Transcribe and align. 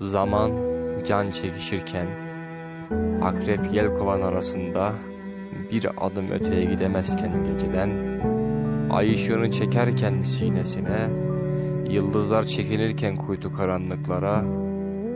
Zaman 0.00 0.52
can 1.06 1.30
çekişirken 1.30 2.06
akrep 3.22 3.72
yelkovan 3.72 4.22
arasında 4.22 4.92
bir 5.72 5.86
adım 6.06 6.30
öteye 6.30 6.64
gidemezken 6.64 7.32
geceden 7.44 7.90
ay 8.90 9.12
ışığını 9.12 9.50
çekerken 9.50 10.22
sinesine 10.22 11.08
yıldızlar 11.90 12.44
çekilirken 12.44 13.16
kuytu 13.16 13.56
karanlıklara 13.56 14.44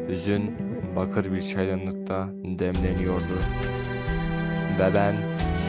hüzün 0.08 0.56
bakır 0.96 1.32
bir 1.32 1.42
çaydanlıkta 1.42 2.28
demleniyordu 2.44 3.38
ve 4.78 4.94
ben 4.94 5.14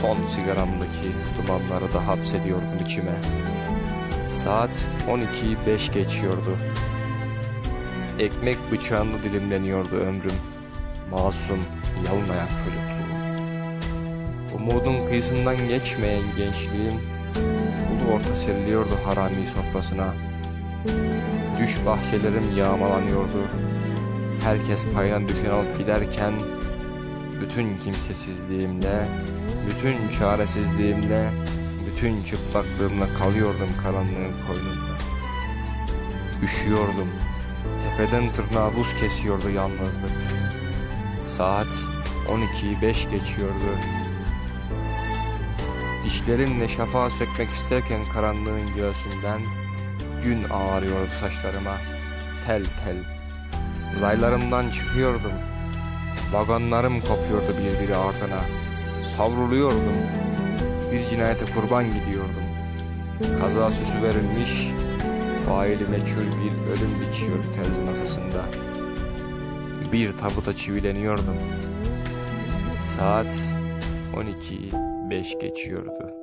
son 0.01 0.17
sigaramdaki 0.25 1.09
dumanları 1.37 1.93
da 1.93 2.07
hapsediyordum 2.07 2.85
içime. 2.85 3.15
Saat 4.29 4.87
12'yi 5.09 5.57
5 5.67 5.91
geçiyordu. 5.91 6.57
Ekmek 8.19 8.57
bıçağında 8.71 9.23
dilimleniyordu 9.23 9.95
ömrüm. 9.95 10.35
Masum, 11.11 11.59
yalın 12.05 12.29
ayak 12.29 12.49
çocukluğum. 12.49 13.03
Umudun 14.55 15.07
kıyısından 15.07 15.67
geçmeyen 15.67 16.21
gençliğim 16.37 16.93
ulu 17.91 18.13
orta 18.13 18.35
seriliyordu 18.35 18.97
harami 19.05 19.47
sofrasına. 19.55 20.13
Düş 21.59 21.85
bahçelerim 21.85 22.57
yağmalanıyordu. 22.57 23.43
Herkes 24.43 24.85
payına 24.93 25.29
düşen 25.29 25.49
alıp 25.49 25.77
giderken 25.77 26.33
bütün 27.41 27.77
kimsesizliğimle, 27.77 29.07
bütün 29.67 30.19
çaresizliğimle, 30.19 31.29
bütün 31.87 32.23
çıplaklığımla 32.23 33.05
kalıyordum 33.19 33.69
karanlığın 33.83 34.33
koynunda. 34.47 34.93
Üşüyordum. 36.43 37.09
Tepeden 37.83 38.33
tırnağa 38.33 38.75
buz 38.75 38.93
kesiyordu 38.99 39.49
yalnızlık. 39.49 40.11
Saat 41.25 41.67
12'yi 42.27 42.81
5 42.81 43.03
geçiyordu. 43.09 43.77
Dişlerimle 46.05 46.67
şafağı 46.67 47.09
sökmek 47.09 47.49
isterken 47.49 48.01
karanlığın 48.13 48.75
göğsünden 48.75 49.41
gün 50.23 50.43
ağarıyordu 50.43 51.09
saçlarıma. 51.21 51.77
Tel 52.47 52.63
tel. 52.63 52.97
Raylarımdan 54.01 54.69
çıkıyordum. 54.69 55.31
Vagonlarım 56.33 57.01
kopuyordu 57.01 57.53
birbiri 57.57 57.95
ardına. 57.95 58.41
Savruluyordum. 59.17 59.97
Bir 60.91 61.09
cinayete 61.09 61.45
kurban 61.45 61.85
gidiyordum. 61.85 62.43
Kaza 63.39 63.71
süsü 63.71 64.01
verilmiş, 64.03 64.69
faili 65.45 65.87
meçhul 65.87 66.25
bir 66.25 66.71
ölüm 66.71 67.01
biçiyordu 67.01 67.47
terzi 67.55 67.81
masasında. 67.81 68.45
Bir 69.91 70.11
tabuta 70.11 70.53
çivileniyordum. 70.53 71.37
Saat 72.97 73.27
12'yi 74.13 74.71
5 75.09 75.39
geçiyordu. 75.39 76.22